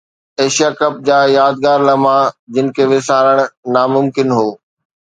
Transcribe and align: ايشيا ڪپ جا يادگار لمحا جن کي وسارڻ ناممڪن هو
ايشيا 0.41 0.69
ڪپ 0.79 0.95
جا 1.07 1.17
يادگار 1.37 1.79
لمحا 1.87 2.17
جن 2.53 2.67
کي 2.75 2.83
وسارڻ 2.91 3.35
ناممڪن 3.73 4.27
هو 4.37 4.47